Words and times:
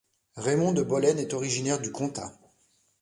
Raimon 0.35 0.71
de 0.73 0.81
Bollène 0.81 1.19
est 1.19 1.35
originaire 1.35 1.79
du 1.79 1.91
Comtat. 1.91 2.33